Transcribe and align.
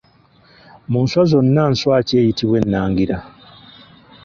Mu 0.91 0.99
nswa 1.05 1.23
zonna, 1.31 1.63
nswa 1.73 1.95
ki 2.07 2.13
eyitibwa 2.21 2.55
ennangira? 2.61 3.17